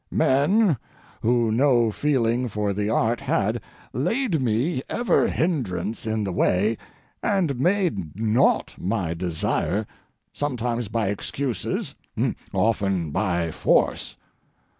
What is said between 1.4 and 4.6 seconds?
no feeling for the art had, laid